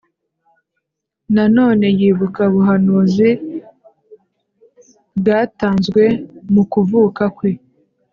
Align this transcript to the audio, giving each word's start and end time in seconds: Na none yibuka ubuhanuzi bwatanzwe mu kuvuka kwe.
Na 1.35 1.43
none 1.57 1.85
yibuka 1.99 2.41
ubuhanuzi 2.49 3.29
bwatanzwe 5.19 6.03
mu 6.53 6.63
kuvuka 6.71 7.23
kwe. 7.37 7.51